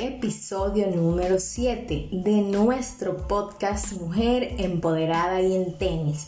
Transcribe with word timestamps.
episodio 0.00 0.86
número 0.86 1.38
7 1.38 2.08
de 2.10 2.40
nuestro 2.40 3.28
podcast 3.28 3.92
Mujer 4.00 4.54
Empoderada 4.56 5.42
y 5.42 5.54
en 5.54 5.76
Tenis. 5.76 6.26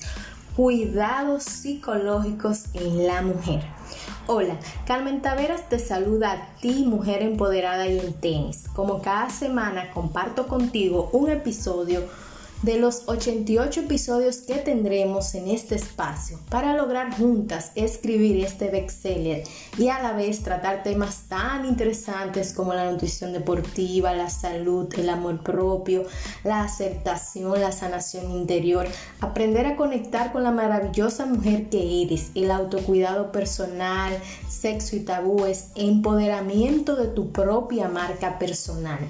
Cuidados 0.54 1.44
psicológicos 1.44 2.66
en 2.74 3.06
la 3.06 3.22
mujer. 3.22 3.62
Hola, 4.26 4.58
Carmen 4.86 5.22
Taveras 5.22 5.70
te 5.70 5.78
saluda 5.78 6.32
a 6.32 6.60
ti, 6.60 6.84
mujer 6.84 7.22
empoderada 7.22 7.88
y 7.88 7.98
en 7.98 8.12
tenis. 8.12 8.66
Como 8.74 9.00
cada 9.00 9.30
semana 9.30 9.90
comparto 9.90 10.48
contigo 10.48 11.08
un 11.14 11.30
episodio 11.30 12.02
de 12.62 12.78
los 12.78 13.02
88 13.06 13.80
episodios 13.80 14.38
que 14.38 14.54
tendremos 14.54 15.34
en 15.34 15.48
este 15.48 15.74
espacio 15.74 16.38
para 16.48 16.76
lograr 16.76 17.12
juntas 17.16 17.72
escribir 17.74 18.44
este 18.44 18.70
bestseller 18.70 19.42
y 19.76 19.88
a 19.88 20.00
la 20.00 20.12
vez 20.12 20.42
tratar 20.42 20.84
temas 20.84 21.24
tan 21.28 21.64
interesantes 21.64 22.52
como 22.52 22.72
la 22.72 22.90
nutrición 22.90 23.32
deportiva, 23.32 24.14
la 24.14 24.30
salud, 24.30 24.88
el 24.96 25.08
amor 25.08 25.42
propio, 25.42 26.04
la 26.44 26.62
aceptación, 26.62 27.60
la 27.60 27.72
sanación 27.72 28.30
interior, 28.30 28.86
aprender 29.20 29.66
a 29.66 29.76
conectar 29.76 30.32
con 30.32 30.44
la 30.44 30.52
maravillosa 30.52 31.26
mujer 31.26 31.68
que 31.68 32.02
eres, 32.02 32.30
el 32.36 32.50
autocuidado 32.50 33.32
personal, 33.32 34.12
sexo 34.48 34.94
y 34.94 35.00
tabúes, 35.00 35.68
empoderamiento 35.74 36.94
de 36.94 37.08
tu 37.08 37.32
propia 37.32 37.88
marca 37.88 38.38
personal. 38.38 39.00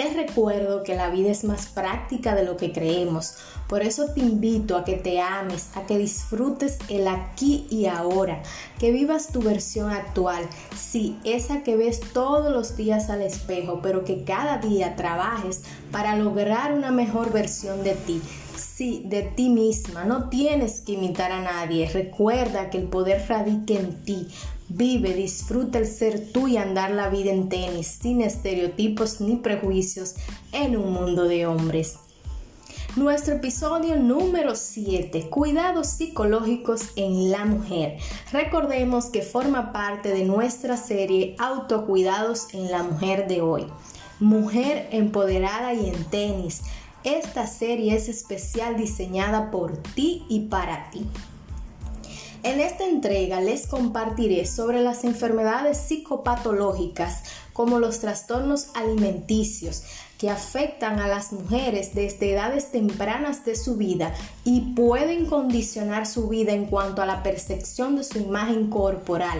Te 0.00 0.14
recuerdo 0.14 0.82
que 0.82 0.94
la 0.94 1.10
vida 1.10 1.30
es 1.30 1.44
más 1.44 1.66
práctica 1.66 2.34
de 2.34 2.42
lo 2.42 2.56
que 2.56 2.72
creemos. 2.72 3.34
Por 3.68 3.82
eso 3.82 4.06
te 4.14 4.20
invito 4.20 4.78
a 4.78 4.82
que 4.82 4.94
te 4.94 5.20
ames, 5.20 5.68
a 5.74 5.84
que 5.84 5.98
disfrutes 5.98 6.78
el 6.88 7.06
aquí 7.06 7.66
y 7.68 7.84
ahora, 7.84 8.42
que 8.78 8.92
vivas 8.92 9.28
tu 9.28 9.42
versión 9.42 9.90
actual. 9.90 10.48
Sí, 10.74 11.18
esa 11.24 11.62
que 11.62 11.76
ves 11.76 12.00
todos 12.14 12.50
los 12.50 12.78
días 12.78 13.10
al 13.10 13.20
espejo, 13.20 13.80
pero 13.82 14.02
que 14.02 14.24
cada 14.24 14.56
día 14.56 14.96
trabajes 14.96 15.64
para 15.92 16.16
lograr 16.16 16.72
una 16.72 16.92
mejor 16.92 17.30
versión 17.30 17.84
de 17.84 17.94
ti. 17.94 18.22
Sí, 18.56 19.02
de 19.04 19.20
ti 19.20 19.50
misma. 19.50 20.06
No 20.06 20.30
tienes 20.30 20.80
que 20.80 20.92
imitar 20.92 21.30
a 21.30 21.42
nadie. 21.42 21.90
Recuerda 21.90 22.70
que 22.70 22.78
el 22.78 22.84
poder 22.84 23.26
radica 23.28 23.74
en 23.74 24.02
ti. 24.02 24.28
Vive, 24.72 25.14
disfruta 25.14 25.78
el 25.78 25.86
ser 25.88 26.30
tú 26.32 26.46
y 26.46 26.56
andar 26.56 26.92
la 26.92 27.08
vida 27.08 27.32
en 27.32 27.48
tenis, 27.48 27.88
sin 27.88 28.20
estereotipos 28.22 29.20
ni 29.20 29.34
prejuicios, 29.34 30.14
en 30.52 30.76
un 30.76 30.92
mundo 30.92 31.24
de 31.24 31.44
hombres. 31.44 31.96
Nuestro 32.94 33.34
episodio 33.34 33.96
número 33.96 34.54
7, 34.54 35.28
cuidados 35.28 35.88
psicológicos 35.88 36.82
en 36.94 37.32
la 37.32 37.44
mujer. 37.46 37.98
Recordemos 38.32 39.06
que 39.06 39.22
forma 39.22 39.72
parte 39.72 40.10
de 40.10 40.24
nuestra 40.24 40.76
serie 40.76 41.34
Autocuidados 41.40 42.54
en 42.54 42.70
la 42.70 42.84
mujer 42.84 43.26
de 43.26 43.40
hoy. 43.40 43.66
Mujer 44.20 44.88
empoderada 44.92 45.74
y 45.74 45.88
en 45.88 46.04
tenis. 46.04 46.62
Esta 47.02 47.48
serie 47.48 47.96
es 47.96 48.08
especial 48.08 48.76
diseñada 48.76 49.50
por 49.50 49.78
ti 49.78 50.24
y 50.28 50.42
para 50.42 50.90
ti. 50.90 51.08
En 52.42 52.58
esta 52.58 52.86
entrega 52.86 53.42
les 53.42 53.66
compartiré 53.66 54.46
sobre 54.46 54.82
las 54.82 55.04
enfermedades 55.04 55.76
psicopatológicas 55.76 57.22
como 57.52 57.78
los 57.78 57.98
trastornos 57.98 58.68
alimenticios 58.74 59.82
que 60.16 60.30
afectan 60.30 61.00
a 61.00 61.08
las 61.08 61.32
mujeres 61.32 61.94
desde 61.94 62.32
edades 62.32 62.72
tempranas 62.72 63.44
de 63.44 63.56
su 63.56 63.76
vida 63.76 64.14
y 64.42 64.72
pueden 64.74 65.26
condicionar 65.26 66.06
su 66.06 66.28
vida 66.28 66.52
en 66.52 66.64
cuanto 66.64 67.02
a 67.02 67.06
la 67.06 67.22
percepción 67.22 67.96
de 67.96 68.04
su 68.04 68.18
imagen 68.18 68.70
corporal. 68.70 69.38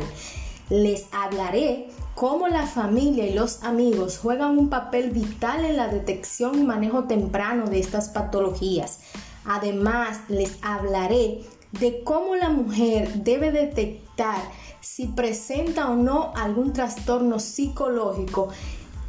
Les 0.69 1.07
hablaré 1.11 1.89
cómo 2.15 2.49
la 2.49 2.67
familia 2.67 3.27
y 3.27 3.33
los 3.33 3.63
amigos 3.63 4.19
juegan 4.19 4.59
un 4.59 4.69
papel 4.69 5.11
vital 5.11 5.65
en 5.65 5.79
la 5.79 5.89
detección 5.89 6.59
y 6.59 6.65
manejo 6.65 7.05
temprano 7.05 7.65
de 7.65 7.81
estas 7.81 8.11
patologías. 8.11 8.99
Además, 9.47 10.19
les 10.29 10.59
hablaré 10.61 11.41
de 11.73 12.03
cómo 12.03 12.35
la 12.35 12.49
mujer 12.49 13.23
debe 13.23 13.53
detectar 13.53 14.41
si 14.81 15.07
presenta 15.07 15.91
o 15.91 15.97
no 15.97 16.33
algún 16.35 16.73
trastorno 16.73 17.39
psicológico 17.39 18.49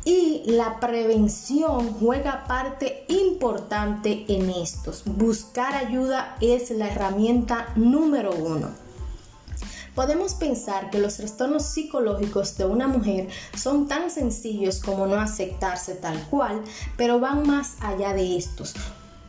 y 0.04 0.44
la 0.46 0.80
prevención 0.80 1.94
juega 1.94 2.46
parte 2.48 3.06
importante 3.08 4.26
en 4.28 4.50
estos. 4.50 5.04
Buscar 5.06 5.76
ayuda 5.76 6.36
es 6.42 6.72
la 6.72 6.88
herramienta 6.88 7.68
número 7.76 8.32
uno. 8.34 8.70
Podemos 9.94 10.36
pensar 10.36 10.90
que 10.90 11.00
los 11.00 11.18
trastornos 11.18 11.66
psicológicos 11.66 12.58
de 12.58 12.66
una 12.66 12.88
mujer 12.88 13.28
son 13.56 13.88
tan 13.88 14.10
sencillos 14.10 14.80
como 14.80 15.06
no 15.06 15.20
aceptarse 15.20 15.96
tal 15.96 16.20
cual, 16.30 16.62
pero 16.96 17.20
van 17.20 17.46
más 17.46 17.76
allá 17.82 18.14
de 18.14 18.38
estos 18.38 18.74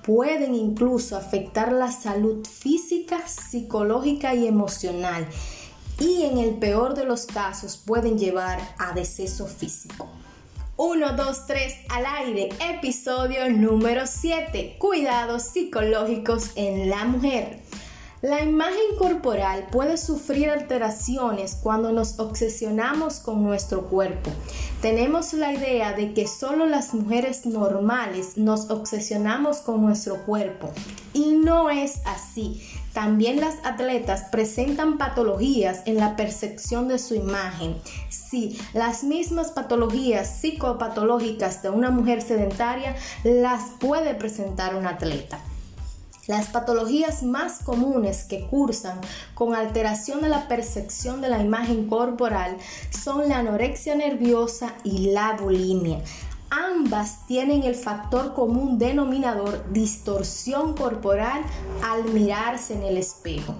pueden 0.04 0.54
incluso 0.54 1.16
afectar 1.16 1.72
la 1.72 1.90
salud 1.92 2.46
física, 2.46 3.26
psicológica 3.26 4.34
y 4.34 4.46
emocional 4.46 5.26
y 5.98 6.22
en 6.22 6.38
el 6.38 6.54
peor 6.54 6.94
de 6.94 7.04
los 7.04 7.26
casos 7.26 7.76
pueden 7.76 8.18
llevar 8.18 8.58
a 8.78 8.92
deceso 8.92 9.46
físico. 9.46 10.08
1, 10.76 11.12
2, 11.16 11.46
3 11.46 11.74
al 11.90 12.06
aire, 12.06 12.48
episodio 12.60 13.48
número 13.50 14.06
7, 14.06 14.76
cuidados 14.78 15.42
psicológicos 15.44 16.50
en 16.56 16.90
la 16.90 17.04
mujer. 17.04 17.60
La 18.22 18.42
imagen 18.42 18.96
corporal 18.98 19.66
puede 19.70 19.96
sufrir 19.96 20.48
alteraciones 20.48 21.56
cuando 21.62 21.92
nos 21.92 22.18
obsesionamos 22.18 23.20
con 23.20 23.42
nuestro 23.42 23.88
cuerpo. 23.88 24.30
Tenemos 24.82 25.32
la 25.32 25.52
idea 25.52 25.92
de 25.92 26.12
que 26.12 26.26
solo 26.26 26.66
las 26.66 26.92
mujeres 26.92 27.46
normales 27.46 28.36
nos 28.36 28.68
obsesionamos 28.68 29.58
con 29.58 29.80
nuestro 29.80 30.26
cuerpo 30.26 30.72
y 31.12 31.36
no 31.36 31.70
es 31.70 32.00
así. 32.04 32.60
También 32.92 33.40
las 33.40 33.54
atletas 33.64 34.24
presentan 34.32 34.98
patologías 34.98 35.82
en 35.86 35.98
la 35.98 36.16
percepción 36.16 36.88
de 36.88 36.98
su 36.98 37.14
imagen. 37.14 37.76
Sí, 38.08 38.58
las 38.74 39.04
mismas 39.04 39.52
patologías 39.52 40.40
psicopatológicas 40.40 41.62
de 41.62 41.70
una 41.70 41.92
mujer 41.92 42.20
sedentaria 42.20 42.96
las 43.22 43.70
puede 43.78 44.16
presentar 44.16 44.74
un 44.74 44.88
atleta. 44.88 45.38
Las 46.28 46.50
patologías 46.50 47.24
más 47.24 47.58
comunes 47.64 48.22
que 48.22 48.46
cursan 48.46 49.00
con 49.34 49.56
alteración 49.56 50.22
de 50.22 50.28
la 50.28 50.46
percepción 50.46 51.20
de 51.20 51.28
la 51.28 51.42
imagen 51.42 51.88
corporal 51.88 52.58
son 52.90 53.28
la 53.28 53.38
anorexia 53.38 53.96
nerviosa 53.96 54.72
y 54.84 55.10
la 55.10 55.32
bulimia. 55.32 56.00
Ambas 56.48 57.26
tienen 57.26 57.64
el 57.64 57.74
factor 57.74 58.34
común 58.34 58.78
denominador 58.78 59.64
distorsión 59.72 60.74
corporal 60.74 61.42
al 61.82 62.04
mirarse 62.04 62.74
en 62.74 62.84
el 62.84 62.98
espejo. 62.98 63.56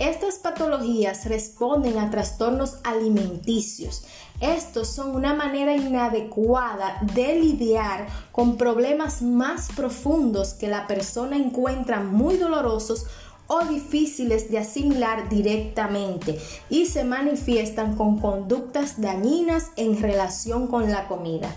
Estas 0.00 0.38
patologías 0.38 1.26
responden 1.26 1.98
a 1.98 2.08
trastornos 2.08 2.78
alimenticios. 2.84 4.04
Estos 4.40 4.88
son 4.88 5.14
una 5.14 5.34
manera 5.34 5.76
inadecuada 5.76 6.98
de 7.14 7.38
lidiar 7.38 8.06
con 8.32 8.56
problemas 8.56 9.20
más 9.20 9.68
profundos 9.76 10.54
que 10.54 10.68
la 10.68 10.86
persona 10.86 11.36
encuentra 11.36 12.00
muy 12.00 12.38
dolorosos 12.38 13.04
o 13.46 13.66
difíciles 13.66 14.50
de 14.50 14.60
asimilar 14.60 15.28
directamente 15.28 16.40
y 16.70 16.86
se 16.86 17.04
manifiestan 17.04 17.94
con 17.94 18.20
conductas 18.20 19.02
dañinas 19.02 19.66
en 19.76 20.00
relación 20.00 20.68
con 20.68 20.90
la 20.90 21.08
comida. 21.08 21.54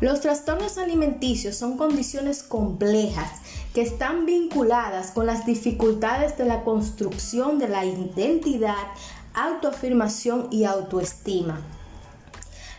Los 0.00 0.22
trastornos 0.22 0.76
alimenticios 0.76 1.56
son 1.56 1.76
condiciones 1.76 2.42
complejas 2.42 3.30
que 3.76 3.82
están 3.82 4.24
vinculadas 4.24 5.10
con 5.10 5.26
las 5.26 5.44
dificultades 5.44 6.38
de 6.38 6.46
la 6.46 6.64
construcción 6.64 7.58
de 7.58 7.68
la 7.68 7.84
identidad, 7.84 8.86
autoafirmación 9.34 10.48
y 10.50 10.64
autoestima. 10.64 11.60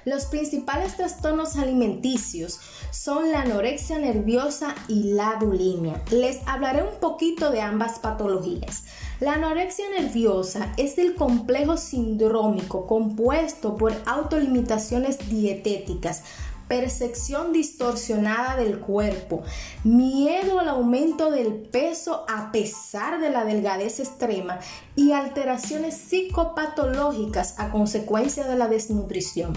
Los 0.06 0.26
principales 0.26 0.98
trastornos 0.98 1.56
alimenticios 1.58 2.60
son 2.90 3.32
la 3.32 3.42
anorexia 3.42 4.00
nerviosa 4.00 4.74
y 4.88 5.14
la 5.14 5.36
bulimia. 5.36 6.02
Les 6.10 6.40
hablaré 6.48 6.82
un 6.82 7.00
poquito 7.00 7.52
de 7.52 7.62
ambas 7.62 8.00
patologías. 8.00 8.86
La 9.20 9.34
anorexia 9.34 9.86
nerviosa 10.00 10.74
es 10.78 10.98
el 10.98 11.14
complejo 11.14 11.78
sindrómico 11.78 12.88
compuesto 12.88 13.76
por 13.76 13.94
autolimitaciones 14.08 15.30
dietéticas 15.30 16.24
percepción 16.68 17.54
distorsionada 17.54 18.56
del 18.58 18.80
cuerpo, 18.80 19.44
miedo 19.84 20.60
al 20.60 20.70
aumento 20.70 21.32
del 21.32 21.54
peso 21.54 22.26
a 22.28 22.52
pesar 22.52 23.20
de 23.20 23.30
la 23.30 23.46
delgadez 23.46 24.00
extrema 24.00 24.60
y 24.96 25.12
alteraciones 25.12 25.96
psicopatológicas 25.96 27.60
a 27.60 27.72
consecuencia 27.72 28.46
de 28.46 28.58
la 28.58 28.68
desnutrición. 28.68 29.54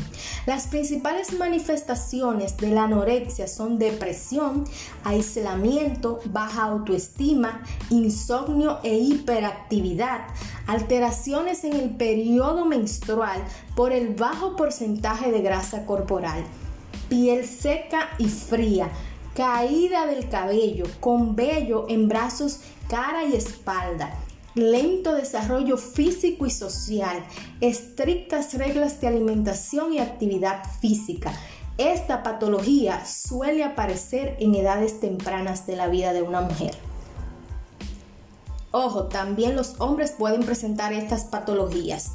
Las 0.47 0.67
principales 0.67 1.33
manifestaciones 1.39 2.57
de 2.57 2.69
la 2.69 2.85
anorexia 2.85 3.49
son 3.49 3.79
depresión, 3.79 4.65
aislamiento, 5.05 6.21
baja 6.27 6.65
autoestima, 6.65 7.63
insomnio 7.91 8.79
e 8.83 8.97
hiperactividad, 8.97 10.21
alteraciones 10.67 11.65
en 11.65 11.73
el 11.75 11.91
periodo 11.97 12.65
menstrual 12.65 13.43
por 13.75 13.93
el 13.93 14.15
bajo 14.15 14.57
porcentaje 14.57 15.33
de 15.33 15.41
grasa 15.41 15.87
corporal 15.87 16.45
piel 17.11 17.45
seca 17.45 18.09
y 18.19 18.29
fría, 18.29 18.89
caída 19.35 20.07
del 20.07 20.31
cabello, 20.31 20.87
con 21.01 21.37
vello 21.37 21.85
en 21.89 22.09
brazos, 22.09 22.61
cara 22.89 23.25
y 23.25 23.35
espalda, 23.35 24.15
lento 24.55 25.15
desarrollo 25.15 25.77
físico 25.77 26.47
y 26.47 26.51
social, 26.51 27.23
estrictas 27.61 28.55
reglas 28.55 29.01
de 29.01 29.09
alimentación 29.09 29.93
y 29.93 29.99
actividad 29.99 30.63
física. 30.81 31.33
Esta 31.77 32.23
patología 32.23 33.05
suele 33.05 33.65
aparecer 33.65 34.37
en 34.39 34.55
edades 34.55 35.01
tempranas 35.01 35.67
de 35.67 35.77
la 35.77 35.89
vida 35.89 36.13
de 36.13 36.23
una 36.23 36.43
mujer. 36.43 36.75
Ojo, 38.71 39.05
también 39.05 39.57
los 39.57 39.81
hombres 39.81 40.13
pueden 40.13 40.45
presentar 40.45 40.93
estas 40.93 41.25
patologías. 41.25 42.13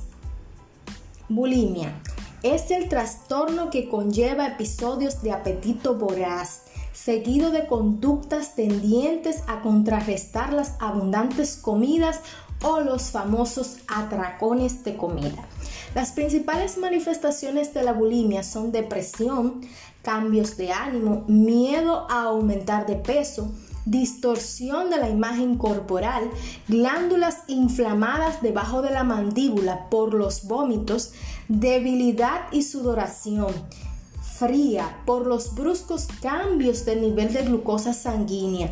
Bulimia 1.28 2.00
es 2.46 2.70
el 2.70 2.90
trastorno 2.90 3.72
que 3.72 3.90
conlleva 3.90 4.46
episodios 4.46 5.24
de 5.24 5.32
apetito 5.32 5.96
voraz, 5.96 6.66
seguido 6.94 7.50
de 7.50 7.66
conductas 7.66 8.54
tendientes 8.54 9.42
a 9.48 9.62
contrarrestar 9.62 10.54
las 10.54 10.76
abundantes 10.80 11.58
comidas 11.58 12.20
o 12.62 12.82
los 12.82 13.10
famosos 13.10 13.78
atracones 13.88 14.84
de 14.84 14.96
comida. 14.96 15.44
Las 15.96 16.12
principales 16.12 16.78
manifestaciones 16.78 17.74
de 17.74 17.82
la 17.82 17.94
bulimia 17.94 18.44
son 18.44 18.72
depresión, 18.72 19.62
cambios 20.04 20.56
de 20.56 20.72
ánimo, 20.72 21.26
miedo 21.28 22.06
a 22.12 22.26
aumentar 22.26 22.86
de 22.86 22.96
peso, 22.96 23.52
distorsión 23.86 24.90
de 24.90 24.98
la 24.98 25.10
imagen 25.10 25.58
corporal, 25.58 26.30
glándulas 26.68 27.44
inflamadas 27.48 28.42
debajo 28.42 28.82
de 28.82 28.92
la 28.92 29.04
mandíbula 29.04 29.90
por 29.90 30.14
los 30.14 30.46
vómitos, 30.46 31.14
debilidad 31.48 32.52
y 32.52 32.64
sudoración, 32.64 33.54
fría 34.22 34.98
por 35.06 35.28
los 35.28 35.56
bruscos 35.56 36.08
cambios 36.22 36.86
del 36.86 37.02
nivel 37.02 37.32
de 37.32 37.44
glucosa 37.44 37.94
sanguínea, 37.94 38.72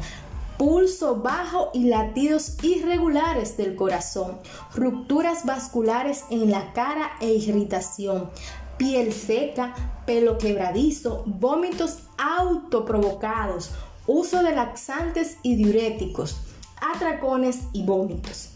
pulso 0.58 1.18
bajo 1.18 1.70
y 1.74 1.86
latidos 1.86 2.58
irregulares 2.64 3.56
del 3.58 3.76
corazón, 3.76 4.40
rupturas 4.74 5.46
vasculares 5.46 6.26
en 6.30 6.52
la 6.52 6.74
cara 6.74 7.12
e 7.22 7.34
irritación, 7.34 8.30
piel 8.78 9.14
seca, 9.14 9.74
pelo 10.06 10.38
quebradizo, 10.38 11.24
vómitos 11.26 12.00
autoprovocados, 12.18 13.72
uso 14.08 14.44
de 14.44 14.56
laxantes 14.56 15.38
y 15.44 15.56
diuréticos, 15.56 16.38
atracones 16.82 17.60
y 17.74 17.84
vómitos. 17.84 18.50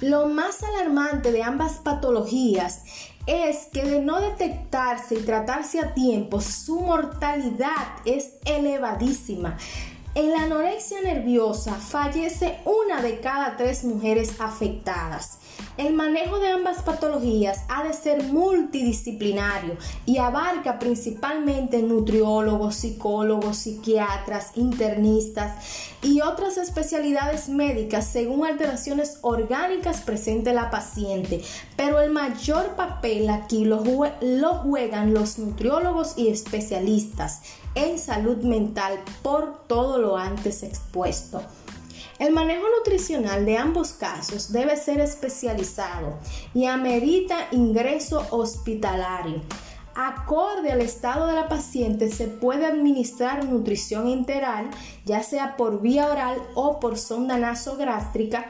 Lo 0.00 0.26
más 0.26 0.62
alarmante 0.64 1.30
de 1.30 1.44
ambas 1.44 1.74
patologías 1.74 2.82
es 3.26 3.68
que 3.72 3.84
de 3.84 4.00
no 4.00 4.20
detectarse 4.20 5.14
y 5.14 5.22
tratarse 5.22 5.78
a 5.78 5.94
tiempo, 5.94 6.40
su 6.40 6.80
mortalidad 6.80 7.86
es 8.04 8.32
elevadísima. 8.44 9.56
En 10.14 10.32
la 10.32 10.42
anorexia 10.42 11.00
nerviosa 11.00 11.74
fallece 11.74 12.58
una 12.64 13.00
de 13.00 13.20
cada 13.20 13.56
tres 13.56 13.84
mujeres 13.84 14.40
afectadas. 14.40 15.38
El 15.78 15.94
manejo 15.94 16.38
de 16.38 16.48
ambas 16.48 16.82
patologías 16.82 17.62
ha 17.68 17.82
de 17.82 17.94
ser 17.94 18.24
multidisciplinario 18.24 19.76
y 20.04 20.18
abarca 20.18 20.78
principalmente 20.78 21.82
nutriólogos, 21.82 22.76
psicólogos, 22.76 23.56
psiquiatras, 23.56 24.50
internistas 24.54 25.96
y 26.02 26.20
otras 26.20 26.58
especialidades 26.58 27.48
médicas 27.48 28.06
según 28.06 28.44
alteraciones 28.44 29.18
orgánicas 29.22 30.02
presente 30.02 30.52
la 30.52 30.70
paciente. 30.70 31.42
Pero 31.76 32.00
el 32.00 32.10
mayor 32.10 32.76
papel 32.76 33.30
aquí 33.30 33.64
lo, 33.64 33.82
lo 34.20 34.54
juegan 34.56 35.14
los 35.14 35.38
nutriólogos 35.38 36.18
y 36.18 36.28
especialistas 36.28 37.40
en 37.74 37.98
salud 37.98 38.38
mental 38.44 39.00
por 39.22 39.66
todo 39.66 39.96
lo 39.98 40.18
antes 40.18 40.62
expuesto. 40.62 41.40
El 42.22 42.32
manejo 42.32 42.62
nutricional 42.78 43.44
de 43.44 43.58
ambos 43.58 43.94
casos 43.94 44.52
debe 44.52 44.76
ser 44.76 45.00
especializado 45.00 46.20
y 46.54 46.66
amerita 46.66 47.48
ingreso 47.50 48.24
hospitalario. 48.30 49.42
Acorde 49.96 50.70
al 50.70 50.82
estado 50.82 51.26
de 51.26 51.32
la 51.32 51.48
paciente 51.48 52.08
se 52.10 52.28
puede 52.28 52.64
administrar 52.64 53.44
nutrición 53.44 54.06
enteral, 54.06 54.70
ya 55.04 55.24
sea 55.24 55.56
por 55.56 55.82
vía 55.82 56.06
oral 56.06 56.40
o 56.54 56.78
por 56.78 56.96
sonda 56.96 57.38
nasogástrica 57.38 58.46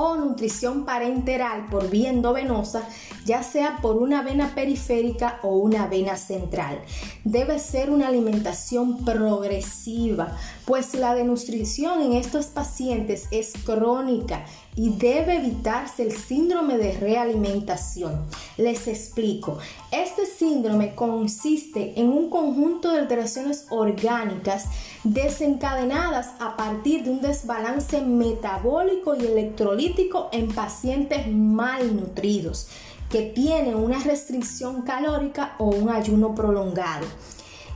o 0.00 0.14
nutrición 0.14 0.84
parenteral 0.84 1.66
por 1.66 1.90
vía 1.90 2.10
endovenosa, 2.10 2.88
ya 3.24 3.42
sea 3.42 3.78
por 3.82 3.96
una 3.96 4.22
vena 4.22 4.54
periférica 4.54 5.40
o 5.42 5.56
una 5.56 5.88
vena 5.88 6.16
central. 6.16 6.80
Debe 7.24 7.58
ser 7.58 7.90
una 7.90 8.06
alimentación 8.06 9.04
progresiva, 9.04 10.36
pues 10.66 10.94
la 10.94 11.14
desnutrición 11.16 12.00
en 12.00 12.12
estos 12.12 12.46
pacientes 12.46 13.26
es 13.32 13.54
crónica 13.64 14.44
y 14.78 14.90
debe 14.90 15.38
evitarse 15.38 16.04
el 16.04 16.12
síndrome 16.12 16.78
de 16.78 16.92
realimentación. 16.92 18.24
Les 18.56 18.86
explico. 18.86 19.58
Este 19.90 20.24
síndrome 20.24 20.94
consiste 20.94 22.00
en 22.00 22.10
un 22.10 22.30
conjunto 22.30 22.92
de 22.92 23.00
alteraciones 23.00 23.66
orgánicas 23.70 24.66
desencadenadas 25.02 26.30
a 26.38 26.56
partir 26.56 27.02
de 27.02 27.10
un 27.10 27.20
desbalance 27.20 28.00
metabólico 28.02 29.16
y 29.16 29.26
electrolítico 29.26 30.28
en 30.30 30.46
pacientes 30.54 31.26
malnutridos 31.26 32.68
que 33.10 33.22
tienen 33.22 33.74
una 33.74 33.98
restricción 33.98 34.82
calórica 34.82 35.56
o 35.58 35.70
un 35.70 35.90
ayuno 35.90 36.36
prolongado. 36.36 37.06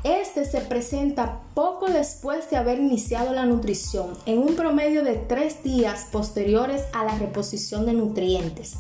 Este 0.05 0.45
se 0.45 0.61
presenta 0.61 1.43
poco 1.55 1.87
después 1.87 2.51
de 2.51 2.57
haber 2.57 2.81
iniciado 2.81 3.33
la 3.33 3.47
nutrición, 3.47 4.19
en 4.27 4.39
un 4.39 4.57
promedio 4.57 5.05
de 5.05 5.15
tres 5.15 5.63
días 5.63 6.09
posteriores 6.11 6.83
a 6.93 7.05
la 7.05 7.17
reposición 7.19 7.87
de 7.87 7.93
nutrientes. 7.93 8.75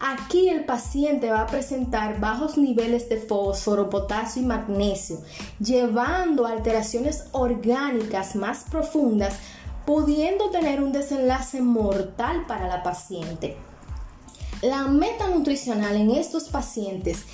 Aquí 0.00 0.48
el 0.48 0.64
paciente 0.64 1.30
va 1.30 1.42
a 1.42 1.46
presentar 1.46 2.18
bajos 2.18 2.58
niveles 2.58 3.08
de 3.08 3.18
fósforo, 3.18 3.90
potasio 3.90 4.42
y 4.42 4.46
magnesio, 4.46 5.20
llevando 5.60 6.46
a 6.46 6.50
alteraciones 6.50 7.26
orgánicas 7.30 8.34
más 8.34 8.64
profundas, 8.68 9.34
pudiendo 9.86 10.50
tener 10.50 10.82
un 10.82 10.90
desenlace 10.90 11.60
mortal 11.60 12.44
para 12.48 12.66
la 12.66 12.82
paciente. 12.82 13.56
La 14.62 14.88
meta 14.88 15.28
nutricional 15.28 15.94
en 15.96 16.10
estos 16.10 16.48
pacientes 16.48 17.24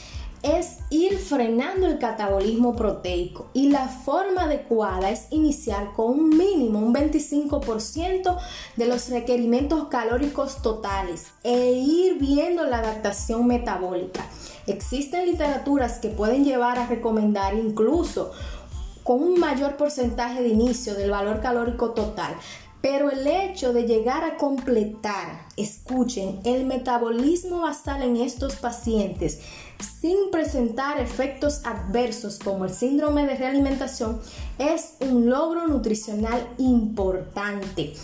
es 0.47 0.79
ir 0.91 1.19
frenando 1.19 1.89
el 1.89 1.99
catabolismo 1.99 2.77
proteico 2.77 3.49
y 3.53 3.71
la 3.71 3.89
forma 3.89 4.43
adecuada 4.43 5.11
es 5.11 5.27
iniciar 5.31 5.93
con 5.93 6.11
un 6.11 6.29
mínimo, 6.37 6.79
un 6.79 6.95
25% 6.95 8.39
de 8.77 8.87
los 8.87 9.09
requerimientos 9.09 9.89
calóricos 9.89 10.63
totales 10.63 11.27
e 11.43 11.73
ir 11.73 12.19
viendo 12.19 12.65
la 12.65 12.79
adaptación 12.79 13.47
metabólica. 13.47 14.25
Existen 14.69 15.27
literaturas 15.27 15.99
que 15.99 16.11
pueden 16.11 16.45
llevar 16.45 16.79
a 16.79 16.87
recomendar 16.87 17.55
incluso 17.55 18.31
con 19.03 19.23
un 19.23 19.41
mayor 19.41 19.77
porcentaje 19.77 20.43
de 20.43 20.49
inicio 20.49 20.95
del 20.95 21.11
valor 21.11 21.41
calórico 21.41 21.91
total, 21.91 22.35
pero 22.81 23.11
el 23.11 23.27
hecho 23.27 23.73
de 23.73 23.85
llegar 23.85 24.23
a 24.23 24.37
completar, 24.37 25.47
escuchen, 25.57 26.41
el 26.45 26.67
metabolismo 26.67 27.63
basal 27.63 28.03
en 28.03 28.17
estos 28.17 28.57
pacientes 28.57 29.41
sin 29.79 30.31
presentar 30.31 31.01
efectos 31.01 31.63
adversos 31.65 32.39
como 32.39 32.65
el 32.65 32.71
síndrome 32.71 33.27
de 33.27 33.37
realimentación 33.37 34.21
es 34.59 34.95
un 35.01 35.29
logro 35.29 35.67
nutricional 35.67 36.49
importante. 36.59 37.95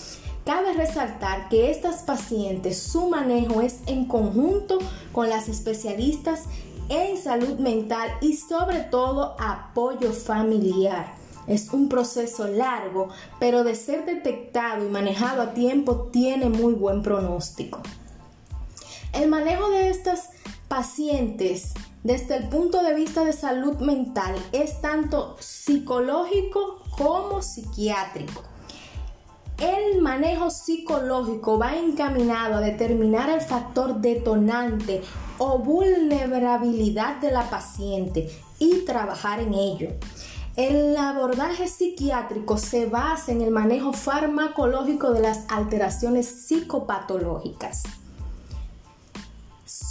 Cabe 0.45 0.73
resaltar 0.73 1.49
que 1.49 1.71
estas 1.71 2.03
pacientes 2.03 2.83
su 2.83 3.09
manejo 3.09 3.61
es 3.61 3.79
en 3.87 4.07
conjunto 4.07 4.79
con 5.13 5.29
las 5.29 5.49
especialistas 5.49 6.45
en 6.89 7.17
salud 7.17 7.59
mental 7.59 8.11
y 8.21 8.37
sobre 8.37 8.81
todo 8.81 9.37
apoyo 9.39 10.13
familiar. 10.13 11.15
Es 11.47 11.73
un 11.73 11.89
proceso 11.89 12.49
largo, 12.49 13.09
pero 13.41 13.65
de 13.65 13.75
ser 13.75 14.05
detectado 14.05 14.85
y 14.85 14.89
manejado 14.89 15.43
a 15.43 15.55
tiempo 15.55 16.09
tiene 16.13 16.49
muy 16.49 16.75
buen 16.75 17.03
pronóstico. 17.03 17.81
El 19.13 19.29
manejo 19.29 19.69
de 19.71 19.91
estas 19.91 20.31
pacientes 20.73 21.75
desde 22.03 22.35
el 22.35 22.49
punto 22.49 22.83
de 22.83 22.95
vista 22.95 23.27
de 23.27 23.35
salud 23.35 23.77
mental 23.81 24.35
es 24.53 24.81
tanto 24.81 25.37
psicológico 25.39 26.83
como 26.97 27.43
psiquiátrico. 27.43 28.43
El 29.59 30.01
manejo 30.01 30.49
psicológico 30.49 31.59
va 31.59 31.77
encaminado 31.77 32.55
a 32.55 32.61
determinar 32.63 33.29
el 33.29 33.43
factor 33.43 34.01
detonante 34.01 35.03
o 35.37 35.59
vulnerabilidad 35.59 37.17
de 37.17 37.33
la 37.33 37.51
paciente 37.51 38.31
y 38.59 38.87
trabajar 38.87 39.41
en 39.41 39.53
ello. 39.53 39.91
El 40.57 40.97
abordaje 40.97 41.69
psiquiátrico 41.69 42.57
se 42.57 42.87
basa 42.87 43.31
en 43.31 43.43
el 43.43 43.51
manejo 43.51 43.93
farmacológico 43.93 45.11
de 45.13 45.21
las 45.21 45.45
alteraciones 45.51 46.27
psicopatológicas. 46.47 47.83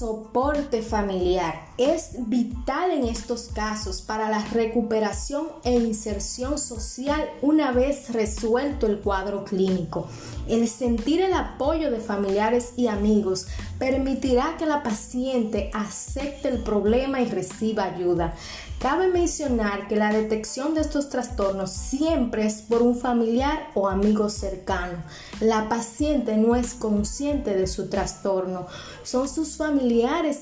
Soporte 0.01 0.81
familiar 0.81 1.67
es 1.77 2.27
vital 2.27 2.89
en 2.89 3.05
estos 3.05 3.50
casos 3.53 4.01
para 4.01 4.31
la 4.31 4.43
recuperación 4.46 5.50
e 5.63 5.74
inserción 5.74 6.58
social 6.58 7.29
una 7.43 7.72
vez 7.72 8.12
resuelto 8.12 8.88
el 8.88 9.00
cuadro 9.00 9.43
clínico. 9.43 10.08
El 10.48 10.67
sentir 10.67 11.22
el 11.22 11.34
apoyo 11.34 11.91
de 11.91 12.00
familiares 12.00 12.74
y 12.77 12.88
amigos 12.88 13.46
permitirá 13.77 14.58
que 14.58 14.65
la 14.65 14.81
paciente 14.81 15.70
acepte 15.72 16.48
el 16.48 16.63
problema 16.63 17.22
y 17.22 17.25
reciba 17.25 17.84
ayuda. 17.84 18.34
Cabe 18.79 19.10
mencionar 19.10 19.88
que 19.88 19.96
la 19.96 20.12
detección 20.12 20.74
de 20.74 20.81
estos 20.81 21.10
trastornos 21.10 21.72
siempre 21.72 22.48
es 22.48 22.63
por 22.63 22.81
un 22.81 22.98
familiar 22.98 23.70
o 23.75 23.88
amigo 23.88 24.27
cercano. 24.27 25.03
La 25.39 25.70
paciente 25.70 26.36
no 26.38 26.55
es 26.55 26.74
consciente 26.74 27.55
de 27.55 27.67
su 27.67 27.89
trastorno. 27.89 28.65
Son 29.03 29.29
sus 29.29 29.58
familiares 29.58 29.91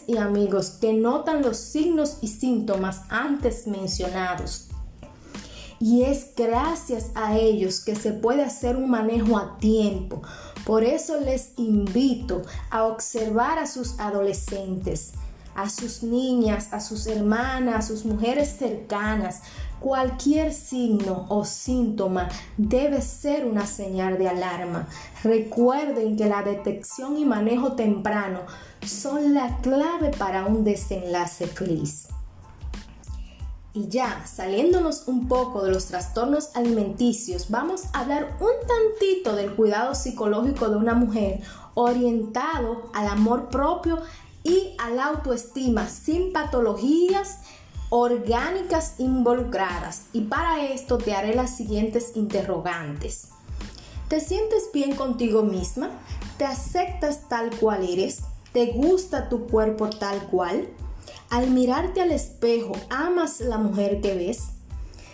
y 0.07 0.17
amigos 0.17 0.77
que 0.79 0.93
notan 0.93 1.41
los 1.41 1.57
signos 1.57 2.17
y 2.21 2.27
síntomas 2.27 3.01
antes 3.09 3.65
mencionados. 3.65 4.67
Y 5.79 6.03
es 6.03 6.35
gracias 6.35 7.11
a 7.15 7.37
ellos 7.37 7.79
que 7.79 7.95
se 7.95 8.11
puede 8.11 8.43
hacer 8.43 8.75
un 8.75 8.89
manejo 8.91 9.37
a 9.37 9.57
tiempo. 9.57 10.21
Por 10.65 10.83
eso 10.83 11.19
les 11.19 11.53
invito 11.57 12.43
a 12.69 12.83
observar 12.83 13.57
a 13.57 13.65
sus 13.65 13.99
adolescentes 13.99 15.13
a 15.59 15.69
sus 15.69 16.03
niñas, 16.03 16.71
a 16.71 16.79
sus 16.79 17.05
hermanas, 17.07 17.75
a 17.75 17.81
sus 17.81 18.05
mujeres 18.05 18.55
cercanas. 18.57 19.41
Cualquier 19.79 20.53
signo 20.53 21.25
o 21.29 21.45
síntoma 21.45 22.27
debe 22.57 23.01
ser 23.01 23.45
una 23.45 23.65
señal 23.65 24.17
de 24.17 24.27
alarma. 24.27 24.87
Recuerden 25.23 26.17
que 26.17 26.25
la 26.25 26.43
detección 26.43 27.17
y 27.17 27.25
manejo 27.25 27.73
temprano 27.73 28.41
son 28.85 29.33
la 29.33 29.57
clave 29.61 30.11
para 30.17 30.45
un 30.45 30.65
desenlace 30.65 31.47
feliz. 31.47 32.07
Y 33.73 33.87
ya, 33.87 34.25
saliéndonos 34.25 35.07
un 35.07 35.27
poco 35.27 35.63
de 35.63 35.71
los 35.71 35.85
trastornos 35.85 36.55
alimenticios, 36.55 37.49
vamos 37.49 37.83
a 37.93 38.01
hablar 38.01 38.35
un 38.41 38.67
tantito 38.67 39.35
del 39.35 39.55
cuidado 39.55 39.95
psicológico 39.95 40.69
de 40.69 40.75
una 40.75 40.95
mujer 40.95 41.39
orientado 41.75 42.89
al 42.93 43.07
amor 43.07 43.49
propio 43.49 43.99
y 44.43 44.75
a 44.79 44.89
la 44.89 45.05
autoestima 45.05 45.87
sin 45.87 46.33
patologías 46.33 47.39
orgánicas 47.89 48.95
involucradas. 48.99 50.05
Y 50.13 50.21
para 50.21 50.65
esto 50.65 50.97
te 50.97 51.13
haré 51.13 51.35
las 51.35 51.55
siguientes 51.55 52.13
interrogantes. 52.15 53.29
¿Te 54.07 54.19
sientes 54.19 54.69
bien 54.73 54.95
contigo 54.95 55.43
misma? 55.43 55.91
¿Te 56.37 56.45
aceptas 56.45 57.27
tal 57.29 57.55
cual 57.57 57.87
eres? 57.87 58.21
¿Te 58.53 58.67
gusta 58.67 59.29
tu 59.29 59.47
cuerpo 59.47 59.89
tal 59.89 60.19
cual? 60.27 60.67
Al 61.29 61.51
mirarte 61.51 62.01
al 62.01 62.11
espejo, 62.11 62.73
¿amas 62.89 63.39
la 63.39 63.57
mujer 63.57 64.01
que 64.01 64.15
ves? 64.15 64.47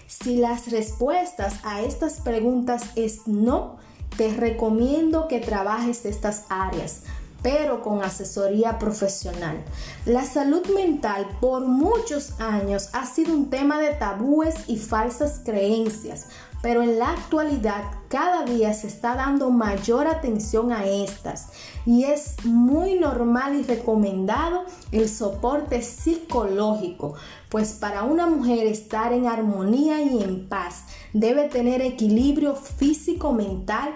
Si 0.08 0.38
las 0.38 0.72
respuestas 0.72 1.60
a 1.64 1.82
estas 1.82 2.22
preguntas 2.22 2.84
es 2.96 3.28
no, 3.28 3.78
te 4.16 4.34
recomiendo 4.34 5.28
que 5.28 5.40
trabajes 5.40 6.06
estas 6.06 6.46
áreas 6.48 7.02
pero 7.46 7.84
con 7.84 8.02
asesoría 8.02 8.80
profesional. 8.80 9.64
La 10.08 10.26
salud 10.26 10.66
mental 10.74 11.28
por 11.40 11.68
muchos 11.68 12.42
años 12.42 12.90
ha 12.92 13.06
sido 13.06 13.36
un 13.36 13.52
tema 13.52 13.80
de 13.80 13.92
tabúes 13.94 14.56
y 14.66 14.78
falsas 14.78 15.42
creencias, 15.46 16.26
pero 16.64 16.82
en 16.82 16.98
la 16.98 17.12
actualidad 17.12 17.84
cada 18.08 18.46
día 18.46 18.74
se 18.74 18.88
está 18.88 19.14
dando 19.14 19.52
mayor 19.52 20.08
atención 20.08 20.72
a 20.72 20.86
estas 20.88 21.50
y 21.86 22.06
es 22.06 22.44
muy 22.46 22.96
normal 22.96 23.54
y 23.54 23.62
recomendado 23.62 24.64
el 24.92 25.08
soporte 25.08 25.84
psicológico, 25.84 27.14
pues 27.50 27.74
para 27.74 28.06
una 28.06 28.26
mujer 28.26 28.66
estar 28.66 29.14
en 29.14 29.28
armonía 29.28 30.02
y 30.02 30.24
en 30.24 30.50
paz 30.50 30.86
debe 31.14 31.48
tener 31.48 31.84
equilibrio 31.84 32.56
físico, 32.56 33.34
mental 33.34 33.96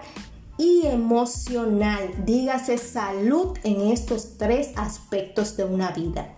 y 0.59 0.85
emocional. 0.85 2.11
Dígase 2.25 2.77
salud 2.77 3.57
en 3.63 3.87
estos 3.87 4.37
tres 4.37 4.71
aspectos 4.75 5.57
de 5.57 5.63
una 5.63 5.91
vida. 5.91 6.35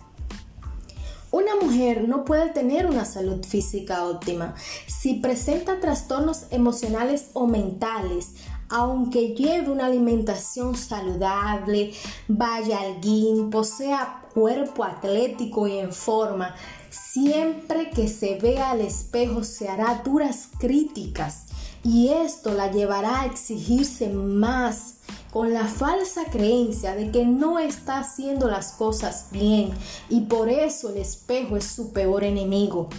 Una 1.31 1.55
mujer 1.55 2.07
no 2.07 2.23
puede 2.23 2.49
tener 2.49 2.85
una 2.85 3.05
salud 3.05 3.43
física 3.45 4.05
óptima 4.05 4.53
si 4.85 5.15
presenta 5.15 5.79
trastornos 5.79 6.45
emocionales 6.51 7.31
o 7.33 7.47
mentales, 7.47 8.33
aunque 8.69 9.33
lleve 9.33 9.71
una 9.71 9.87
alimentación 9.87 10.75
saludable, 10.75 11.93
vaya 12.27 12.81
al 12.81 13.01
gym, 13.01 13.49
posea 13.49 14.23
cuerpo 14.33 14.83
atlético 14.83 15.67
y 15.67 15.77
en 15.77 15.93
forma, 15.93 16.55
siempre 16.89 17.89
que 17.89 18.07
se 18.07 18.37
vea 18.37 18.71
al 18.71 18.81
espejo 18.81 19.43
se 19.43 19.67
hará 19.67 20.01
duras 20.05 20.49
críticas 20.59 21.45
y 21.83 22.09
esto 22.09 22.53
la 22.53 22.71
llevará 22.71 23.21
a 23.21 23.25
exigirse 23.25 24.09
más 24.09 24.95
con 25.31 25.53
la 25.53 25.65
falsa 25.65 26.25
creencia 26.25 26.95
de 26.95 27.09
que 27.09 27.25
no 27.25 27.57
está 27.57 27.99
haciendo 27.99 28.47
las 28.47 28.73
cosas 28.73 29.27
bien 29.31 29.71
y 30.09 30.21
por 30.21 30.49
eso 30.49 30.89
el 30.89 30.97
espejo 30.97 31.57
es 31.57 31.65
su 31.65 31.91
peor 31.91 32.23
enemigo. 32.23 32.89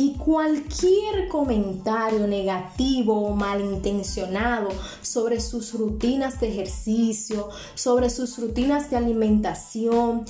Y 0.00 0.14
cualquier 0.14 1.26
comentario 1.28 2.28
negativo 2.28 3.20
o 3.20 3.34
malintencionado 3.34 4.68
sobre 5.02 5.40
sus 5.40 5.74
rutinas 5.74 6.40
de 6.40 6.50
ejercicio, 6.50 7.48
sobre 7.74 8.08
sus 8.08 8.38
rutinas 8.38 8.90
de 8.90 8.96
alimentación 8.96 10.24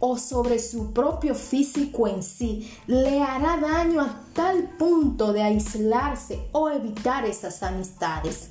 o 0.00 0.18
sobre 0.18 0.58
su 0.58 0.92
propio 0.92 1.34
físico 1.34 2.08
en 2.08 2.22
sí 2.22 2.70
le 2.86 3.22
hará 3.22 3.58
daño 3.58 4.00
a 4.00 4.20
tal 4.34 4.64
punto 4.78 5.32
de 5.32 5.42
aislarse 5.42 6.48
o 6.52 6.68
evitar 6.68 7.24
esas 7.26 7.62
amistades. 7.62 8.50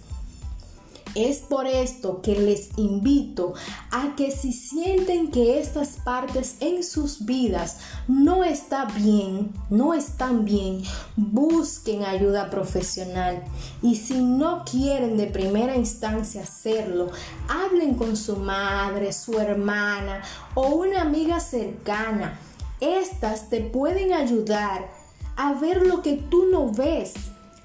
Es 1.16 1.40
por 1.40 1.66
esto 1.66 2.22
que 2.22 2.36
les 2.40 2.70
invito 2.78 3.54
a 3.92 4.16
que 4.16 4.32
si 4.32 4.54
sienten 4.54 5.32
que 5.32 5.60
estas 5.60 5.98
partes 6.04 6.58
en 6.60 6.84
sus 6.84 7.26
vidas 7.26 7.78
no 8.08 8.44
está 8.44 8.86
bien, 8.86 9.52
no 9.70 9.94
están 9.94 10.46
bien, 10.46 10.84
busquen 11.16 12.06
ayuda 12.06 12.50
profesional. 12.50 13.44
Y 13.82 13.96
si 13.96 14.22
no 14.22 14.64
quieren 14.70 15.18
de 15.18 15.28
primera 15.28 15.76
instancia 15.76 16.44
hacerlo, 16.44 17.10
hablen 17.48 17.96
con 17.96 18.16
su 18.16 18.36
madre, 18.38 19.12
su 19.12 19.40
hermana 19.40 20.22
o 20.54 20.68
una 20.68 21.02
amiga 21.02 21.40
cercana. 21.40 22.40
Estas 22.80 23.50
te 23.50 23.62
pueden 23.62 24.14
ayudar 24.14 24.90
a 25.36 25.54
ver 25.54 25.88
lo 25.88 26.02
que 26.02 26.14
tú 26.14 26.46
no 26.52 26.72
ves 26.72 27.14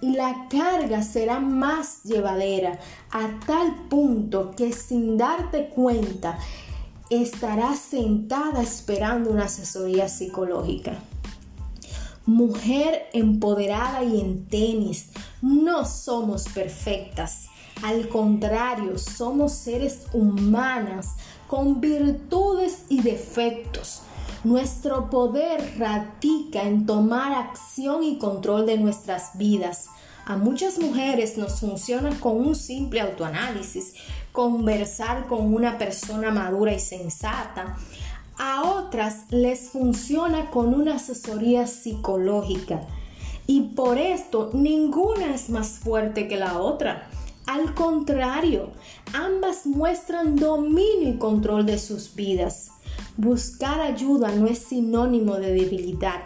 y 0.05 0.11
la 0.13 0.49
carga 0.51 1.03
será 1.03 1.41
más 1.41 2.03
llevadera 2.03 2.79
a 3.11 3.41
tal 3.47 3.75
punto 3.89 4.51
que 4.55 4.71
sin 4.71 5.17
darte 5.17 5.71
cuenta 5.71 6.39
estarás 7.09 7.79
sentada 7.79 8.63
esperando 8.63 9.31
una 9.31 9.45
asesoría 9.45 10.11
psicológica. 10.11 10.99
Mujer 12.27 13.07
empoderada 13.15 14.05
y 14.05 14.21
en 14.21 14.45
tenis, 14.45 15.09
no 15.41 15.87
somos 15.87 16.49
perfectas. 16.51 17.47
Al 17.83 18.11
contrario, 18.11 18.99
somos 18.99 19.53
seres 19.53 20.03
humanas 20.13 21.15
con 21.49 21.81
virtudes 21.81 22.85
y 22.91 23.01
defectos 23.01 24.03
nuestro 24.45 25.09
poder 25.09 25.79
radica 25.79 26.63
en 26.63 26.87
tomar 26.87 27.33
acción 27.33 28.05
y 28.05 28.19
control 28.19 28.67
de 28.67 28.79
nuestras 28.79 29.37
vidas. 29.39 29.89
A 30.27 30.37
muchas 30.37 30.79
mujeres 30.79 31.37
nos 31.37 31.61
funciona 31.61 32.19
con 32.21 32.37
un 32.37 32.55
simple 32.55 33.01
autoanálisis, 33.01 33.95
conversar 34.33 35.27
con 35.27 35.55
una 35.55 35.79
persona 35.79 36.31
madura 36.31 36.73
y 36.73 36.79
sensata. 36.79 37.77
A 38.39 38.63
otras 38.65 39.31
les 39.31 39.71
funciona 39.71 40.51
con 40.51 40.75
una 40.75 40.97
asesoría 40.97 41.67
psicológica. 41.67 42.87
Y 43.47 43.61
por 43.75 43.99
esto 43.99 44.51
ninguna 44.53 45.35
es 45.35 45.51
más 45.51 45.79
fuerte 45.79 46.29
que 46.29 46.37
la 46.37 46.59
otra. 46.59 47.09
Al 47.47 47.75
contrario, 47.75 48.71
ambas 49.13 49.67
muestran 49.67 50.37
dominio 50.37 51.11
y 51.11 51.19
control 51.19 51.67
de 51.67 51.79
sus 51.79 52.15
vidas. 52.15 52.74
Buscar 53.17 53.81
ayuda 53.81 54.33
no 54.33 54.49
es 54.49 54.59
sinónimo 54.59 55.37
de 55.37 55.55
debilidad, 55.55 56.23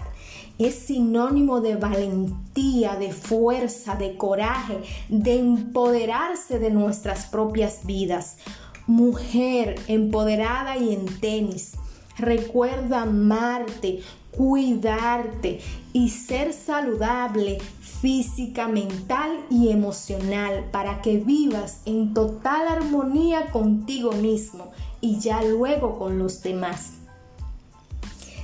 es 0.59 0.75
sinónimo 0.75 1.61
de 1.61 1.77
valentía, 1.77 2.97
de 2.97 3.13
fuerza, 3.13 3.95
de 3.95 4.17
coraje, 4.17 4.79
de 5.11 5.39
empoderarse 5.39 6.59
de 6.59 6.71
nuestras 6.71 7.27
propias 7.27 7.85
vidas. 7.85 8.39
Mujer 8.87 9.79
empoderada 9.87 10.79
y 10.79 10.95
en 10.95 11.05
tenis, 11.21 11.75
recuerda 12.17 13.03
amarte, 13.03 14.01
cuidarte 14.31 15.61
y 15.93 16.09
ser 16.09 16.55
saludable 16.55 17.59
física, 18.01 18.67
mental 18.67 19.45
y 19.51 19.69
emocional 19.69 20.65
para 20.73 21.03
que 21.03 21.19
vivas 21.19 21.83
en 21.85 22.15
total 22.15 22.67
armonía 22.67 23.51
contigo 23.51 24.13
mismo 24.13 24.73
y 25.01 25.19
ya 25.19 25.43
luego 25.43 25.99
con 25.99 26.19
los 26.19 26.43
demás. 26.43 26.93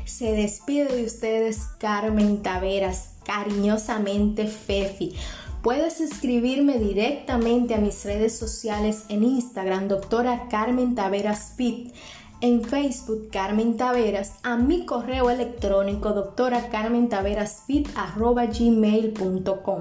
Se 0.04 0.32
despide 0.32 0.94
de 0.94 1.04
ustedes 1.04 1.58
Carmen 1.78 2.42
Taveras, 2.42 3.14
cariñosamente 3.24 4.46
Fefi. 4.46 5.14
Puedes 5.62 6.00
escribirme 6.00 6.78
directamente 6.78 7.74
a 7.74 7.78
mis 7.78 8.04
redes 8.04 8.36
sociales 8.38 9.04
en 9.08 9.24
Instagram, 9.24 9.88
doctora 9.88 10.48
Carmen 10.50 10.94
Taveras 10.94 11.54
Fit, 11.56 11.92
en 12.42 12.62
Facebook 12.62 13.30
Carmen 13.32 13.78
Taveras, 13.78 14.34
a 14.42 14.56
mi 14.56 14.84
correo 14.84 15.30
electrónico 15.30 16.10
doctora 16.10 16.68
Carmen 16.68 17.08
Taveras 17.08 17.62
Fit 17.66 17.88
gmail.com. 17.96 19.80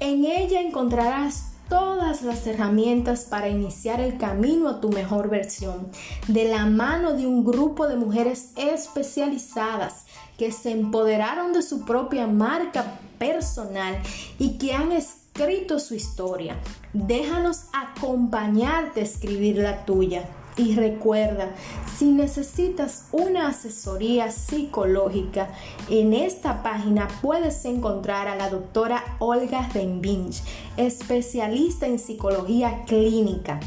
En 0.00 0.24
ella 0.24 0.60
encontrarás 0.60 1.52
todas 1.68 2.22
las 2.22 2.44
herramientas 2.48 3.22
para 3.22 3.48
iniciar 3.48 4.00
el 4.00 4.18
camino 4.18 4.68
a 4.68 4.80
tu 4.80 4.88
mejor 4.88 5.30
versión, 5.30 5.86
de 6.26 6.46
la 6.46 6.66
mano 6.66 7.12
de 7.12 7.28
un 7.28 7.44
grupo 7.44 7.86
de 7.86 7.94
mujeres 7.94 8.50
especializadas 8.56 10.06
que 10.36 10.50
se 10.50 10.72
empoderaron 10.72 11.52
de 11.52 11.62
su 11.62 11.84
propia 11.84 12.26
marca 12.26 12.98
personal 13.20 13.96
y 14.40 14.58
que 14.58 14.74
han 14.74 14.90
escrito 14.90 15.78
su 15.78 15.94
historia. 15.94 16.56
Déjanos 16.92 17.66
acompañarte 17.72 19.02
a 19.02 19.04
escribir 19.04 19.58
la 19.58 19.84
tuya. 19.84 20.28
Y 20.58 20.74
recuerda, 20.74 21.54
si 21.98 22.06
necesitas 22.06 23.08
una 23.12 23.48
asesoría 23.48 24.30
psicológica, 24.30 25.50
en 25.90 26.14
esta 26.14 26.62
página 26.62 27.08
puedes 27.20 27.62
encontrar 27.66 28.26
a 28.26 28.36
la 28.36 28.48
doctora 28.48 29.04
Olga 29.18 29.68
Renbinch, 29.68 30.42
especialista 30.78 31.86
en 31.86 31.98
psicología 31.98 32.84
clínica. 32.86 33.60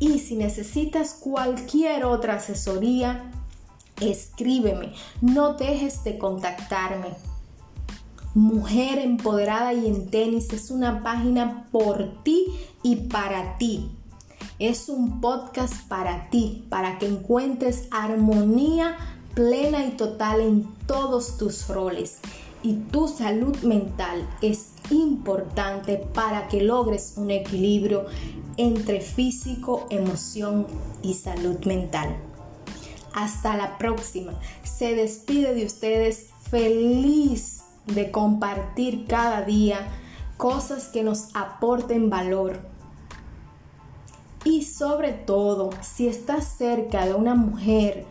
Y 0.00 0.18
si 0.18 0.34
necesitas 0.34 1.14
cualquier 1.14 2.04
otra 2.04 2.34
asesoría, 2.34 3.30
escríbeme, 4.00 4.94
no 5.20 5.54
dejes 5.54 6.02
de 6.02 6.18
contactarme. 6.18 7.10
Mujer 8.34 8.98
Empoderada 8.98 9.72
y 9.72 9.86
en 9.86 10.10
Tenis 10.10 10.52
es 10.52 10.72
una 10.72 11.04
página 11.04 11.66
por 11.70 12.24
ti 12.24 12.46
y 12.82 12.96
para 12.96 13.56
ti 13.58 13.90
es 14.60 14.90
un 14.90 15.22
podcast 15.22 15.88
para 15.88 16.28
ti, 16.28 16.66
para 16.68 16.98
que 16.98 17.06
encuentres 17.06 17.88
armonía 17.90 18.98
plena 19.34 19.86
y 19.86 19.92
total 19.92 20.42
en 20.42 20.64
todos 20.86 21.38
tus 21.38 21.66
roles. 21.68 22.18
Y 22.62 22.74
tu 22.74 23.08
salud 23.08 23.56
mental 23.62 24.28
es 24.42 24.72
importante 24.90 25.96
para 25.96 26.46
que 26.48 26.60
logres 26.60 27.14
un 27.16 27.30
equilibrio 27.30 28.04
entre 28.58 29.00
físico, 29.00 29.86
emoción 29.88 30.66
y 31.02 31.14
salud 31.14 31.64
mental. 31.64 32.18
Hasta 33.14 33.56
la 33.56 33.78
próxima. 33.78 34.34
Se 34.62 34.94
despide 34.94 35.54
de 35.54 35.64
ustedes 35.64 36.26
feliz 36.50 37.62
de 37.86 38.10
compartir 38.10 39.06
cada 39.06 39.40
día 39.40 39.88
cosas 40.36 40.88
que 40.88 41.02
nos 41.02 41.34
aporten 41.34 42.10
valor 42.10 42.69
y 44.44 44.64
sobre 44.64 45.12
todo, 45.12 45.70
si 45.82 46.08
estás 46.08 46.44
cerca 46.44 47.04
de 47.04 47.14
una 47.14 47.34
mujer, 47.34 48.06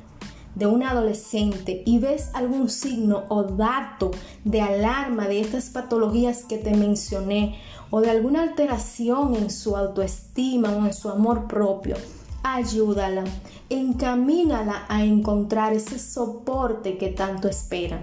de 0.56 0.68
un 0.68 0.84
adolescente 0.84 1.84
y 1.86 2.00
ves 2.00 2.32
algún 2.34 2.70
signo 2.70 3.24
o 3.30 3.44
dato 3.44 4.12
de 4.44 4.62
alarma 4.62 5.28
de 5.28 5.42
estas 5.42 5.70
patologías 5.70 6.44
que 6.44 6.58
te 6.58 6.76
mencioné 6.76 7.60
o 7.92 8.02
de 8.02 8.10
alguna 8.10 8.42
alteración 8.44 9.36
en 9.36 9.50
su 9.50 9.76
autoestima 9.76 10.70
o 10.72 10.86
en 10.86 10.94
su 10.94 11.10
amor 11.10 11.48
propio, 11.48 11.96
ayúdala, 12.44 13.24
encamínala 13.70 14.86
a 14.90 15.04
encontrar 15.04 15.74
ese 15.74 15.98
soporte 15.98 16.98
que 16.98 17.10
tanto 17.10 17.48
espera. 17.48 18.02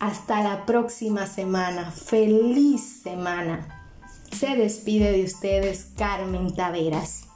Hasta 0.00 0.42
la 0.42 0.66
próxima 0.66 1.26
semana. 1.26 1.92
Feliz 1.92 3.02
semana. 3.04 3.81
Se 4.32 4.56
despide 4.56 5.12
de 5.12 5.24
ustedes 5.24 5.92
Carmen 5.96 6.54
Taveras. 6.54 7.31